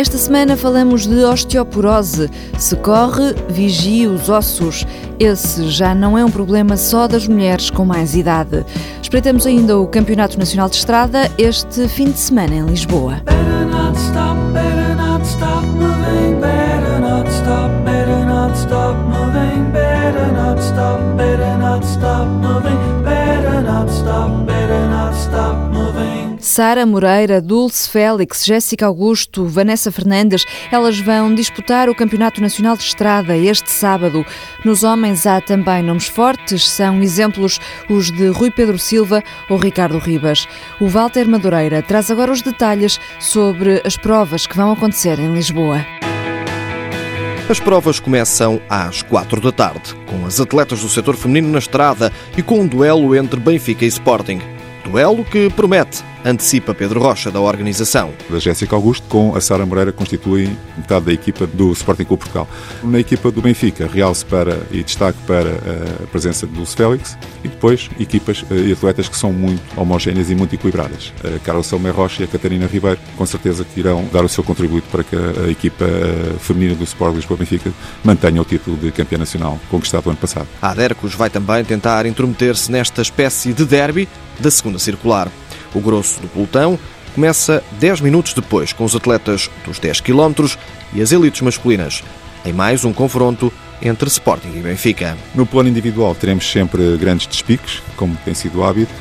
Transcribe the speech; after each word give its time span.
Esta 0.00 0.16
semana 0.16 0.56
falamos 0.56 1.06
de 1.06 1.22
osteoporose. 1.24 2.30
Se 2.58 2.74
corre, 2.74 3.34
vigie 3.50 4.06
os 4.06 4.30
ossos. 4.30 4.86
Esse 5.18 5.68
já 5.68 5.94
não 5.94 6.16
é 6.16 6.24
um 6.24 6.30
problema 6.30 6.74
só 6.78 7.06
das 7.06 7.28
mulheres 7.28 7.68
com 7.68 7.84
mais 7.84 8.14
idade. 8.14 8.64
Espreitamos 9.02 9.46
ainda 9.46 9.78
o 9.78 9.86
Campeonato 9.86 10.38
Nacional 10.38 10.70
de 10.70 10.76
Estrada 10.76 11.30
este 11.36 11.86
fim 11.86 12.10
de 12.12 12.18
semana 12.18 12.54
em 12.54 12.64
Lisboa. 12.64 13.20
Sara 26.50 26.84
Moreira, 26.84 27.40
Dulce 27.40 27.88
Félix, 27.88 28.44
Jéssica 28.44 28.84
Augusto, 28.84 29.46
Vanessa 29.46 29.92
Fernandes, 29.92 30.44
elas 30.72 30.98
vão 30.98 31.32
disputar 31.32 31.88
o 31.88 31.94
Campeonato 31.94 32.40
Nacional 32.40 32.76
de 32.76 32.82
Estrada 32.82 33.36
este 33.36 33.70
sábado. 33.70 34.26
Nos 34.64 34.82
homens 34.82 35.28
há 35.28 35.40
também 35.40 35.80
nomes 35.80 36.08
fortes, 36.08 36.68
são 36.68 37.00
exemplos 37.02 37.60
os 37.88 38.10
de 38.10 38.26
Rui 38.30 38.50
Pedro 38.50 38.80
Silva 38.80 39.22
ou 39.48 39.58
Ricardo 39.58 39.96
Ribas. 39.98 40.48
O 40.80 40.88
Walter 40.88 41.28
Madureira 41.28 41.82
traz 41.82 42.10
agora 42.10 42.32
os 42.32 42.42
detalhes 42.42 42.98
sobre 43.20 43.80
as 43.84 43.96
provas 43.96 44.44
que 44.44 44.56
vão 44.56 44.72
acontecer 44.72 45.20
em 45.20 45.32
Lisboa. 45.32 45.86
As 47.48 47.60
provas 47.60 48.00
começam 48.00 48.60
às 48.68 49.02
quatro 49.02 49.40
da 49.40 49.52
tarde, 49.52 49.94
com 50.04 50.26
as 50.26 50.40
atletas 50.40 50.80
do 50.80 50.88
setor 50.88 51.14
feminino 51.14 51.52
na 51.52 51.60
estrada 51.60 52.12
e 52.36 52.42
com 52.42 52.58
um 52.58 52.66
duelo 52.66 53.14
entre 53.14 53.38
Benfica 53.38 53.84
e 53.84 53.88
Sporting. 53.88 54.40
Duelo 54.90 55.24
que 55.24 55.48
promete 55.50 56.02
antecipa 56.24 56.74
Pedro 56.74 57.00
Rocha, 57.00 57.30
da 57.30 57.40
organização. 57.40 58.12
Da 58.28 58.38
Jéssica 58.38 58.74
Augusto 58.74 59.06
com 59.08 59.34
a 59.34 59.40
Sara 59.40 59.64
Moreira 59.64 59.92
constituem 59.92 60.56
metade 60.76 61.06
da 61.06 61.12
equipa 61.12 61.46
do 61.46 61.72
Sporting 61.72 62.04
Clube 62.04 62.24
Portugal. 62.24 62.48
Na 62.82 62.98
equipa 62.98 63.30
do 63.30 63.40
Benfica, 63.40 63.86
realce 63.86 64.24
para 64.26 64.60
e 64.70 64.82
destaque 64.82 65.18
para 65.26 65.50
a 65.50 66.06
presença 66.08 66.46
de 66.46 66.52
Dulce 66.52 66.76
Félix 66.76 67.16
e 67.42 67.48
depois 67.48 67.88
equipas 67.98 68.44
eh, 68.50 68.54
e 68.54 68.72
atletas 68.72 69.08
que 69.08 69.16
são 69.16 69.32
muito 69.32 69.62
homogéneas 69.76 70.30
e 70.30 70.34
muito 70.34 70.54
equilibradas. 70.54 71.12
A 71.24 71.38
Carla 71.38 71.62
Salomé 71.62 71.90
Rocha 71.90 72.22
e 72.22 72.24
a 72.24 72.28
Catarina 72.28 72.66
Ribeiro, 72.66 72.98
com 73.16 73.24
certeza 73.24 73.64
que 73.64 73.80
irão 73.80 74.04
dar 74.12 74.24
o 74.24 74.28
seu 74.28 74.44
contributo 74.44 74.88
para 74.90 75.04
que 75.04 75.16
a 75.16 75.50
equipa 75.50 75.84
eh, 75.84 76.34
feminina 76.38 76.74
do 76.74 76.84
Sport 76.84 77.14
Lisboa 77.14 77.38
Benfica 77.38 77.72
mantenha 78.04 78.42
o 78.42 78.44
título 78.44 78.76
de 78.76 78.90
campeã 78.92 79.18
nacional 79.18 79.58
conquistado 79.70 80.04
no 80.06 80.10
ano 80.10 80.18
passado. 80.18 80.48
A 80.60 80.70
Adercos 80.70 81.14
vai 81.14 81.30
também 81.30 81.64
tentar 81.64 82.04
intrometer-se 82.06 82.70
nesta 82.70 83.00
espécie 83.00 83.52
de 83.52 83.64
derby 83.64 84.08
da 84.40 84.50
segunda 84.50 84.78
circular. 84.78 85.28
O 85.74 85.80
grosso 85.80 86.20
do 86.20 86.28
pelotão 86.28 86.78
começa 87.14 87.62
10 87.78 88.00
minutos 88.00 88.34
depois, 88.34 88.72
com 88.72 88.84
os 88.84 88.94
atletas 88.94 89.50
dos 89.64 89.78
10 89.78 90.00
km 90.00 90.46
e 90.92 91.02
as 91.02 91.12
elites 91.12 91.40
masculinas, 91.42 92.02
em 92.44 92.52
mais 92.52 92.84
um 92.84 92.92
confronto 92.92 93.52
entre 93.82 94.08
Sporting 94.08 94.52
e 94.54 94.60
Benfica. 94.60 95.16
No 95.34 95.46
plano 95.46 95.68
individual 95.68 96.14
teremos 96.14 96.50
sempre 96.50 96.96
grandes 96.96 97.26
despiques, 97.26 97.82
como 97.96 98.16
tem 98.24 98.34
sido 98.34 98.60
o 98.60 98.64
hábito. 98.64 98.92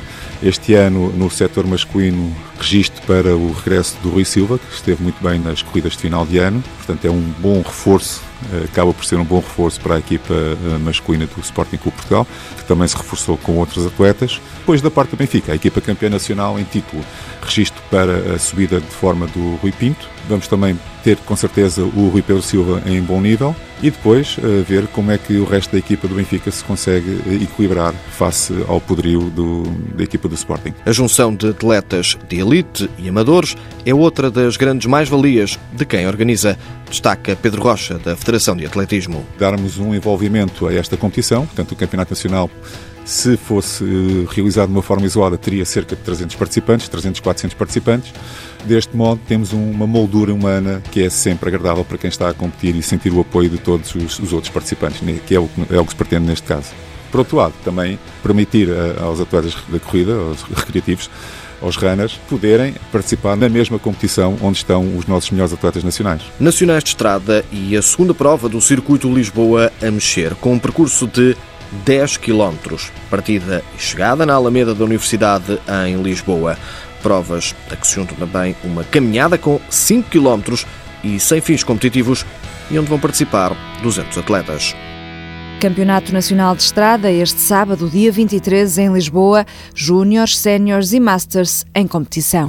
Este 0.42 0.74
ano, 0.74 1.12
no 1.12 1.30
setor 1.30 1.68
masculino, 1.68 2.34
registro 2.58 3.02
para 3.06 3.36
o 3.36 3.52
regresso 3.52 3.98
do 4.02 4.10
Rui 4.10 4.24
Silva, 4.24 4.58
que 4.58 4.74
esteve 4.74 5.04
muito 5.04 5.22
bem 5.22 5.38
nas 5.38 5.62
corridas 5.62 5.94
de 5.94 6.00
final 6.00 6.26
de 6.26 6.38
ano. 6.38 6.64
Portanto, 6.78 7.06
é 7.06 7.10
um 7.10 7.22
bom 7.40 7.62
reforço, 7.62 8.22
acaba 8.64 8.94
por 8.94 9.06
ser 9.06 9.18
um 9.18 9.24
bom 9.24 9.38
reforço 9.38 9.80
para 9.80 9.96
a 9.96 10.00
equipa 10.00 10.34
eh, 10.34 10.78
masculina 10.80 11.26
do 11.26 11.42
Sporting 11.42 11.78
Clube 11.78 11.98
Portugal, 11.98 12.28
que 12.58 12.64
também 12.66 12.88
se 12.88 12.96
reforçou 12.96 13.38
com 13.38 13.58
outros 13.58 13.86
atletas. 13.86 14.42
Depois 14.60 14.82
da 14.82 14.92
parte 14.92 15.12
do 15.12 15.18
Benfica, 15.18 15.52
a 15.52 15.56
equipa 15.56 15.82
campeã 15.82 16.10
nacional 16.10 16.60
em 16.60 16.64
título, 16.64 17.04
registro 17.42 17.82
para 17.90 18.36
a 18.36 18.40
subida 18.40 18.80
de 18.80 18.88
forma 18.88 19.28
do 19.28 19.56
Rui 19.56 19.72
Pinto. 19.72 20.08
Vamos 20.28 20.48
também 20.48 20.78
ter 21.04 21.18
com 21.18 21.36
certeza 21.36 21.84
o 21.84 22.10
Rui 22.10 22.22
Pedro 22.22 22.42
Silva 22.42 22.82
em 22.86 23.02
bom 23.02 23.20
nível 23.20 23.56
e 23.82 23.90
depois 23.90 24.38
uh, 24.38 24.64
ver 24.64 24.88
como 24.88 25.12
é 25.12 25.18
que 25.18 25.38
o 25.38 25.46
resto 25.46 25.72
da 25.72 25.78
equipa 25.78 26.08
do 26.08 26.16
Benfica 26.16 26.52
se 26.52 26.64
consegue 26.64 27.22
equilibrar 27.42 27.94
face 28.12 28.54
ao 28.68 28.80
poderio 28.82 29.22
do, 29.30 29.64
da 29.96 30.04
equipa 30.04 30.28
do 30.28 30.36
Sporting. 30.36 30.74
A 30.86 30.92
junção 30.92 31.34
de 31.34 31.50
atletas 31.50 32.18
de 32.28 32.40
elite 32.40 32.90
e 32.98 33.08
amadores 33.08 33.56
é 33.90 33.94
outra 33.94 34.30
das 34.30 34.56
grandes 34.56 34.86
mais-valias 34.86 35.58
de 35.74 35.84
quem 35.84 36.06
organiza, 36.06 36.58
destaca 36.88 37.36
Pedro 37.36 37.64
Rocha, 37.64 37.98
da 37.98 38.16
Federação 38.16 38.56
de 38.56 38.66
Atletismo. 38.66 39.26
Darmos 39.38 39.80
um 39.80 39.96
envolvimento 39.96 40.68
a 40.68 40.74
esta 40.74 40.96
competição, 40.96 41.46
portanto 41.46 41.72
o 41.72 41.76
Campeonato 41.76 42.12
Nacional 42.12 42.50
se 43.04 43.36
fosse 43.36 43.84
eh, 43.84 44.28
realizado 44.30 44.68
de 44.68 44.76
uma 44.76 44.84
forma 44.84 45.08
isolada, 45.08 45.36
teria 45.36 45.66
cerca 45.66 45.96
de 45.96 46.04
300 46.04 46.36
participantes, 46.36 46.88
300, 46.88 47.20
400 47.20 47.58
participantes. 47.58 48.14
Deste 48.66 48.96
modo, 48.96 49.20
temos 49.28 49.54
uma 49.54 49.88
moldura 49.88 50.32
humana 50.32 50.84
que 50.92 51.02
é 51.02 51.10
sempre 51.10 51.50
agradável 51.50 51.84
para 51.84 51.98
quem 51.98 52.10
está 52.10 52.30
a 52.30 52.34
competir 52.34 52.76
e 52.76 52.84
sentir 52.84 53.12
o 53.12 53.20
apoio 53.22 53.50
de 53.50 53.58
todos 53.58 53.96
os, 53.96 54.20
os 54.20 54.32
outros 54.32 54.54
participantes, 54.54 55.02
né, 55.02 55.20
que 55.26 55.34
é 55.34 55.40
o, 55.40 55.50
é 55.72 55.80
o 55.80 55.84
que 55.86 55.92
se 55.92 55.96
pretende 55.96 56.28
neste 56.28 56.46
caso. 56.46 56.70
Por 57.12 57.20
outro 57.20 57.38
lado, 57.38 57.54
também 57.64 58.00
permitir 58.22 58.70
a, 58.72 59.04
aos 59.04 59.20
atletas 59.20 59.56
da 59.68 59.80
corrida, 59.80 60.14
aos 60.14 60.42
recreativos, 60.44 61.10
aos 61.62 61.76
runners, 61.76 62.20
poderem 62.30 62.74
participar 62.92 63.36
na 63.36 63.50
mesma 63.50 63.78
competição 63.78 64.38
onde 64.42 64.58
estão 64.58 64.98
os 64.98 65.06
nossos 65.06 65.30
melhores 65.32 65.54
atletas 65.54 65.84
nacionais. 65.84 66.22
Nacionais 66.40 66.84
de 66.84 66.90
Estrada 66.90 67.44
e 67.52 67.76
a 67.76 67.82
segunda 67.82 68.14
prova 68.14 68.48
do 68.48 68.62
Circuito 68.62 69.14
Lisboa 69.14 69.72
a 69.82 69.92
mexer, 69.92 70.36
com 70.36 70.54
um 70.54 70.60
percurso 70.60 71.08
de 71.08 71.36
10 71.86 72.18
km, 72.18 72.56
partida 73.10 73.64
e 73.78 73.82
chegada 73.82 74.26
na 74.26 74.34
Alameda 74.34 74.74
da 74.74 74.84
Universidade 74.84 75.60
em 75.86 76.02
Lisboa. 76.02 76.58
Provas 77.02 77.56
a 77.72 77.76
que 77.76 77.88
se 77.88 77.96
juntam 77.96 78.18
também 78.18 78.56
uma 78.64 78.84
caminhada 78.84 79.38
com 79.38 79.60
5 79.70 80.10
km 80.10 80.56
e 81.04 81.20
sem 81.20 81.40
fins 81.40 81.64
competitivos 81.64 82.26
e 82.70 82.78
onde 82.78 82.90
vão 82.90 83.00
participar 83.00 83.56
200 83.82 84.18
atletas. 84.18 84.76
Campeonato 85.60 86.14
Nacional 86.14 86.56
de 86.56 86.64
Estrada 86.64 87.12
este 87.12 87.42
sábado, 87.42 87.90
dia 87.90 88.12
23, 88.12 88.78
em 88.78 88.94
Lisboa, 88.94 89.46
Júniores, 89.76 90.38
Séniores 90.38 90.94
e 90.94 91.02
Masters 91.02 91.66
em 91.76 91.86
competição. 91.86 92.48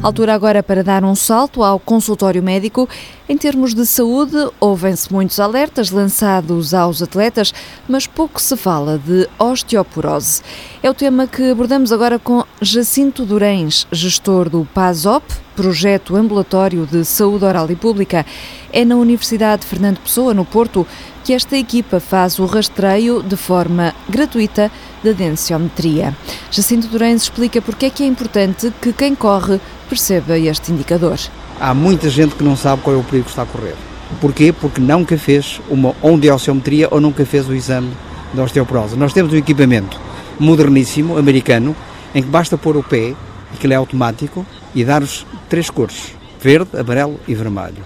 Altura 0.00 0.32
agora 0.32 0.62
para 0.62 0.84
dar 0.84 1.02
um 1.02 1.16
salto 1.16 1.64
ao 1.64 1.80
consultório 1.80 2.40
médico. 2.40 2.88
Em 3.28 3.36
termos 3.36 3.74
de 3.74 3.84
saúde, 3.84 4.36
ouvem-se 4.60 5.12
muitos 5.12 5.40
alertas 5.40 5.90
lançados 5.90 6.72
aos 6.72 7.02
atletas, 7.02 7.52
mas 7.88 8.06
pouco 8.06 8.40
se 8.40 8.56
fala 8.56 8.96
de 8.96 9.28
osteoporose. 9.40 10.40
É 10.84 10.88
o 10.88 10.94
tema 10.94 11.26
que 11.26 11.50
abordamos 11.50 11.90
agora 11.90 12.16
com 12.16 12.44
Jacinto 12.62 13.26
Durães, 13.26 13.88
gestor 13.90 14.48
do 14.48 14.66
PASOP, 14.72 15.24
Projeto 15.56 16.14
Ambulatório 16.14 16.86
de 16.86 17.04
Saúde 17.04 17.44
Oral 17.44 17.68
e 17.68 17.74
Pública. 17.74 18.24
É 18.72 18.84
na 18.84 18.94
Universidade 18.94 19.66
Fernando 19.66 19.98
Pessoa, 19.98 20.32
no 20.32 20.44
Porto, 20.44 20.86
que 21.24 21.32
esta 21.32 21.56
equipa 21.56 21.98
faz 21.98 22.38
o 22.38 22.46
rastreio 22.46 23.20
de 23.20 23.36
forma 23.36 23.92
gratuita 24.08 24.70
da 25.02 25.10
densitometria. 25.10 26.16
Jacinto 26.50 26.86
Durães 26.86 27.22
explica 27.22 27.60
porque 27.60 27.86
é 27.86 27.90
que 27.90 28.04
é 28.04 28.06
importante 28.06 28.72
que 28.80 28.92
quem 28.92 29.14
corre 29.14 29.60
perceba 29.88 30.38
este 30.38 30.70
indicador. 30.72 31.18
Há 31.60 31.74
muita 31.74 32.08
gente 32.08 32.34
que 32.34 32.44
não 32.44 32.56
sabe 32.56 32.82
qual 32.82 32.96
é 32.96 32.98
o 32.98 33.02
perigo 33.02 33.24
que 33.24 33.30
está 33.30 33.42
a 33.42 33.46
correr. 33.46 33.74
Porquê? 34.20 34.52
Porque 34.52 34.80
nunca 34.80 35.16
fez 35.18 35.60
uma 35.68 35.94
ondeoceometria 36.02 36.88
ou 36.90 37.00
nunca 37.00 37.24
fez 37.24 37.48
o 37.48 37.54
exame 37.54 37.90
da 38.32 38.42
osteoporose. 38.42 38.96
Nós 38.96 39.12
temos 39.12 39.32
um 39.32 39.36
equipamento 39.36 39.98
moderníssimo, 40.38 41.18
americano, 41.18 41.74
em 42.14 42.22
que 42.22 42.28
basta 42.28 42.56
pôr 42.56 42.76
o 42.76 42.82
pé, 42.82 43.14
ele 43.62 43.72
é 43.72 43.76
automático, 43.76 44.46
e 44.74 44.84
dar 44.84 45.02
os 45.02 45.26
três 45.48 45.68
cores, 45.70 46.14
verde, 46.40 46.70
amarelo 46.78 47.18
e 47.26 47.34
vermelho. 47.34 47.82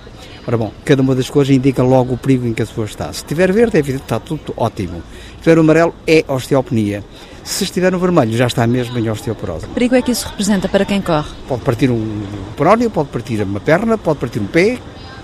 Ora 0.47 0.57
bom, 0.57 0.73
cada 0.85 1.03
uma 1.03 1.15
das 1.15 1.31
cores 1.31 1.51
indica 1.51 1.83
logo 1.83 2.15
o 2.15 2.19
perigo 2.19 2.47
em 2.47 2.53
que 2.53 2.63
a 2.63 2.67
pessoa 2.67 2.87
está. 2.87 3.13
Se 3.13 3.21
estiver 3.21 3.53
verde, 3.53 3.77
é 3.77 3.79
evidente 3.79 4.01
que 4.01 4.07
está 4.07 4.19
tudo 4.19 4.53
ótimo. 4.57 5.03
Se 5.31 5.35
estiver 5.37 5.59
amarelo, 5.59 5.95
é 6.07 6.25
osteopenia. 6.27 7.05
Se 7.45 7.65
estiver 7.65 7.91
no 7.91 7.99
vermelho, 7.99 8.37
já 8.37 8.47
está 8.47 8.67
mesmo 8.67 8.99
em 8.99 9.11
osteoporose. 9.11 9.67
Que 9.67 9.75
perigo 9.75 9.95
é 9.97 10.03
que 10.03 10.13
isso 10.13 10.29
representa 10.29 10.69
para 10.69 10.85
quem 10.85 11.01
corre? 11.01 11.29
Pode 11.49 11.63
partir 11.63 11.91
um 11.91 12.23
prónio, 12.57 12.89
pode 12.89 13.09
partir 13.09 13.43
uma 13.43 13.61
perna, 13.61 13.99
pode 13.99 14.19
partir 14.19 14.39
um 14.39 14.47
pé. 14.47 14.79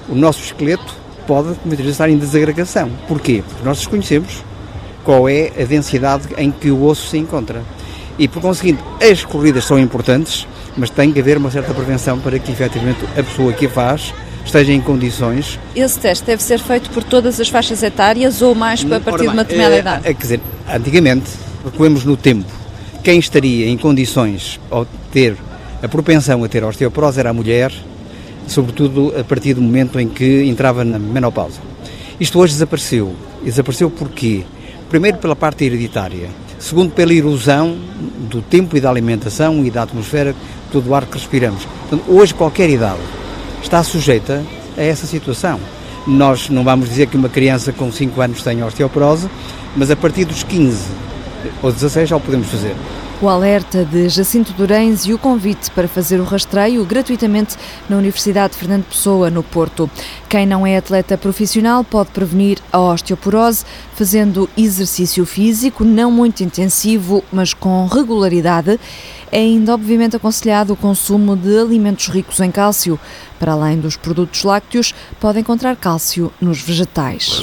O 0.09 0.15
nosso 0.15 0.43
esqueleto 0.43 0.95
pode 1.27 1.49
muitas 1.65 1.79
vezes 1.79 1.93
estar 1.93 2.09
em 2.09 2.17
desagregação. 2.17 2.91
Porquê? 3.07 3.43
Porque 3.47 3.65
nós 3.65 3.79
desconhecemos 3.79 4.43
qual 5.05 5.29
é 5.29 5.53
a 5.61 5.65
densidade 5.65 6.29
em 6.37 6.51
que 6.51 6.71
o 6.71 6.85
osso 6.85 7.09
se 7.09 7.19
encontra. 7.19 7.63
E, 8.19 8.27
por 8.27 8.43
conseguinte, 8.43 8.83
as 9.01 9.25
corridas 9.25 9.65
são 9.65 9.79
importantes, 9.79 10.47
mas 10.77 10.91
tem 10.91 11.13
que 11.13 11.21
haver 11.21 11.37
uma 11.37 11.51
certa 11.51 11.73
prevenção 11.73 12.19
para 12.19 12.39
que, 12.39 12.51
efetivamente, 12.51 13.05
a 13.17 13.23
pessoa 13.23 13.53
que 13.53 13.67
a 13.67 13.71
faz 13.71 14.13
esteja 14.45 14.73
em 14.73 14.81
condições. 14.81 15.59
Esse 15.77 16.01
teste 16.01 16.25
deve 16.25 16.43
ser 16.43 16.59
feito 16.59 16.91
por 16.91 17.05
todas 17.05 17.39
as 17.39 17.49
faixas 17.49 17.83
etárias 17.83 18.43
ou 18.43 18.55
mais 18.55 18.85
a 18.91 18.99
partir 18.99 19.23
de 19.23 19.29
uma 19.29 19.45
determinada 19.45 19.77
é, 19.77 19.79
idade? 19.79 20.09
É, 20.09 20.15
quer 20.15 20.23
dizer, 20.23 20.41
antigamente, 20.69 21.31
recuemos 21.71 22.05
no 22.05 22.17
tempo, 22.17 22.51
quem 23.03 23.19
estaria 23.19 23.69
em 23.69 23.77
condições 23.77 24.61
de 24.71 25.11
ter 25.13 25.37
a 25.83 25.89
propensão 25.89 26.43
a 26.43 26.49
ter 26.49 26.65
osteoporose 26.65 27.21
era 27.21 27.31
a 27.31 27.33
mulher, 27.33 27.73
sobretudo 28.47 29.15
a 29.19 29.23
partir 29.23 29.55
do 29.55 29.63
momento 29.63 30.01
em 30.01 30.09
que 30.09 30.45
entrava 30.45 30.85
na 30.85 30.99
menopausa. 30.99 31.61
Isto 32.19 32.41
hoje 32.41 32.55
desapareceu. 32.55 33.15
Desapareceu 33.45 33.89
porquê? 33.89 34.43
Primeiro 34.91 35.19
pela 35.19 35.37
parte 35.37 35.65
hereditária. 35.65 36.29
Segundo, 36.59 36.91
pela 36.91 37.15
erosão 37.15 37.79
do 38.29 38.43
tempo 38.43 38.77
e 38.77 38.81
da 38.81 38.91
alimentação 38.91 39.65
e 39.65 39.71
da 39.71 39.85
atmosfera 39.85 40.35
do 40.73 40.95
ar 40.95 41.07
que 41.07 41.17
respiramos. 41.17 41.65
Portanto, 41.65 42.11
hoje 42.11 42.35
qualquer 42.35 42.69
idade 42.69 42.99
está 43.63 43.83
sujeita 43.85 44.43
a 44.77 44.83
essa 44.83 45.07
situação. 45.07 45.61
Nós 46.07 46.49
não 46.49 46.65
vamos 46.65 46.89
dizer 46.89 47.07
que 47.07 47.17
uma 47.17 47.29
criança 47.29 47.73
com 47.73 47.93
5 47.93 48.21
anos 48.21 48.43
tenha 48.43 48.67
osteoporose, 48.67 49.31
mas 49.77 49.91
a 49.91 49.97
partir 49.97 50.25
dos 50.25 50.43
15 50.43 51.08
ou 51.63 51.73
16 51.73 52.09
já 52.09 52.17
o 52.17 52.21
podemos 52.21 52.49
fazer. 52.49 52.75
O 53.21 53.29
alerta 53.29 53.85
de 53.85 54.09
Jacinto 54.09 54.53
Durães 54.53 55.05
e 55.05 55.13
o 55.13 55.19
convite 55.19 55.73
para 55.73 55.89
fazer 55.89 56.21
o 56.21 56.25
rastreio 56.25 56.85
gratuitamente 56.85 57.57
na 57.89 57.97
Universidade 57.97 58.55
Fernando 58.57 58.85
Pessoa, 58.85 59.29
no 59.29 59.43
Porto. 59.43 59.91
Quem 60.29 60.47
não 60.47 60.65
é 60.65 60.77
atleta 60.77 61.19
profissional 61.19 61.83
pode 61.83 62.11
prevenir 62.11 62.59
a 62.71 62.79
osteoporose 62.79 63.65
fazendo 63.95 64.49
exercício 64.57 65.27
físico, 65.27 65.83
não 65.83 66.13
muito 66.13 66.45
intensivo, 66.45 67.25
mas 67.33 67.53
com 67.53 67.87
regularidade. 67.87 68.79
É 69.33 69.39
ainda 69.39 69.75
obviamente 69.75 70.15
aconselhado 70.15 70.73
o 70.73 70.77
consumo 70.77 71.37
de 71.37 71.59
alimentos 71.59 72.07
ricos 72.07 72.39
em 72.39 72.53
cálcio. 72.53 73.01
Para 73.41 73.53
além 73.53 73.81
dos 73.81 73.97
produtos 73.97 74.45
lácteos, 74.45 74.95
pode 75.19 75.41
encontrar 75.41 75.75
cálcio 75.75 76.33
nos 76.41 76.61
vegetais. 76.61 77.43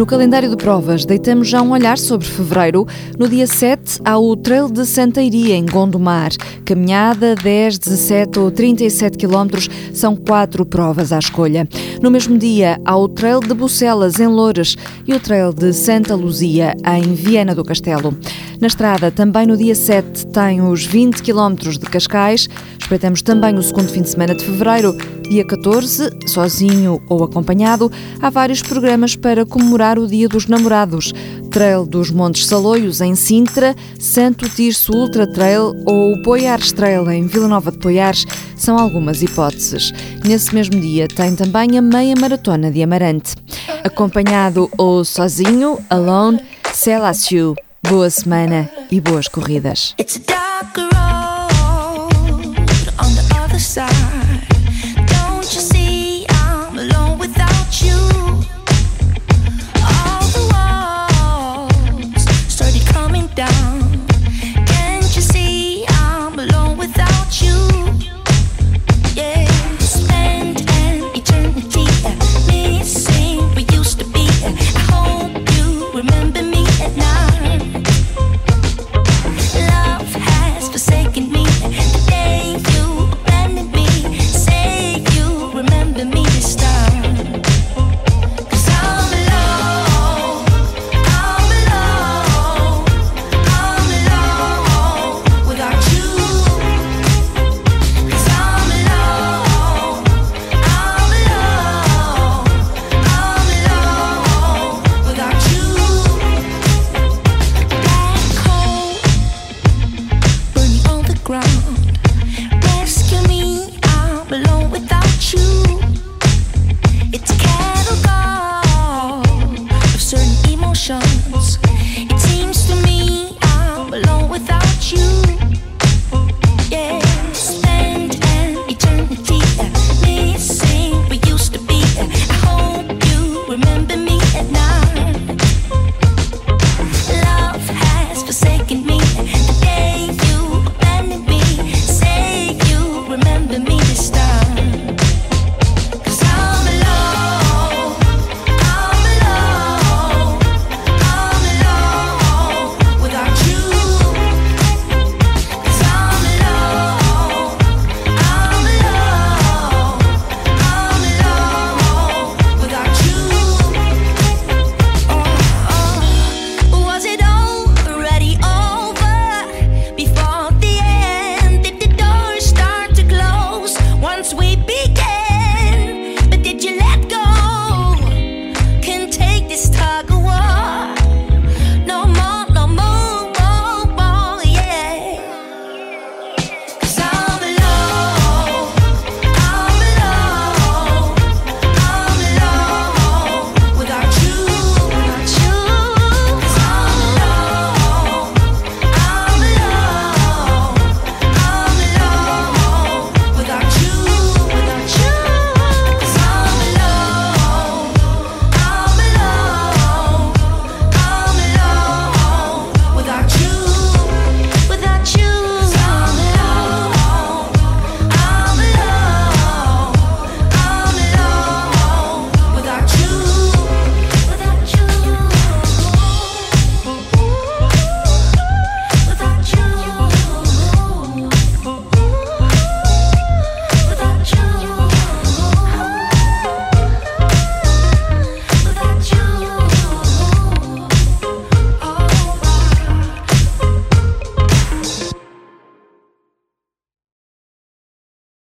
No 0.00 0.06
calendário 0.06 0.48
de 0.48 0.56
provas, 0.56 1.04
deitamos 1.04 1.46
já 1.46 1.60
um 1.60 1.72
olhar 1.72 1.98
sobre 1.98 2.26
fevereiro. 2.26 2.86
No 3.18 3.28
dia 3.28 3.46
7, 3.46 4.00
há 4.02 4.18
o 4.18 4.34
Trail 4.34 4.70
de 4.70 4.86
Santa 4.86 5.20
Iria, 5.20 5.54
em 5.54 5.66
Gondomar. 5.66 6.30
Caminhada, 6.64 7.34
10, 7.34 7.78
17 7.78 8.38
ou 8.38 8.50
37 8.50 9.18
quilómetros, 9.18 9.68
são 9.92 10.16
quatro 10.16 10.64
provas 10.64 11.12
à 11.12 11.18
escolha. 11.18 11.68
No 12.00 12.10
mesmo 12.10 12.38
dia, 12.38 12.80
há 12.82 12.96
o 12.96 13.08
Trail 13.08 13.40
de 13.40 13.52
Bucelas, 13.52 14.18
em 14.18 14.26
Loures, 14.26 14.74
e 15.06 15.12
o 15.12 15.20
Trail 15.20 15.52
de 15.52 15.70
Santa 15.74 16.14
Luzia, 16.14 16.74
em 16.96 17.12
Viena 17.12 17.54
do 17.54 17.62
Castelo. 17.62 18.16
Na 18.58 18.68
estrada, 18.68 19.10
também 19.10 19.46
no 19.46 19.54
dia 19.54 19.74
7, 19.74 20.28
tem 20.28 20.62
os 20.62 20.82
20 20.82 21.22
quilómetros 21.22 21.76
de 21.76 21.84
Cascais. 21.84 22.48
Espreitamos 22.80 23.20
também 23.20 23.54
o 23.54 23.62
segundo 23.62 23.90
fim 23.90 24.00
de 24.00 24.08
semana 24.08 24.34
de 24.34 24.46
fevereiro. 24.46 24.96
Dia 25.30 25.44
14, 25.44 26.10
sozinho 26.26 27.00
ou 27.08 27.22
acompanhado, 27.22 27.88
há 28.20 28.28
vários 28.30 28.62
programas 28.62 29.14
para 29.14 29.46
comemorar 29.46 29.96
o 29.96 30.08
Dia 30.08 30.28
dos 30.28 30.48
Namorados. 30.48 31.12
Trail 31.52 31.86
dos 31.86 32.10
Montes 32.10 32.46
Saloios, 32.46 33.00
em 33.00 33.14
Sintra, 33.14 33.76
Santo 33.96 34.48
Tirso 34.48 34.92
Ultra 34.92 35.32
Trail 35.32 35.72
ou 35.86 36.14
o 36.14 36.22
Poiares 36.24 36.72
Trail, 36.72 37.08
em 37.12 37.28
Vila 37.28 37.46
Nova 37.46 37.70
de 37.70 37.78
Poiares, 37.78 38.26
são 38.56 38.76
algumas 38.76 39.22
hipóteses. 39.22 39.92
Nesse 40.24 40.52
mesmo 40.52 40.80
dia 40.80 41.06
tem 41.06 41.36
também 41.36 41.78
a 41.78 41.82
meia 41.82 42.16
maratona 42.18 42.68
de 42.68 42.82
Amarante. 42.82 43.36
Acompanhado 43.84 44.68
ou 44.76 45.04
sozinho, 45.04 45.78
alone, 45.88 46.40
Celassiu. 46.74 47.54
Boa 47.88 48.10
semana 48.10 48.68
e 48.90 49.00
boas 49.00 49.28
corridas. 49.28 49.94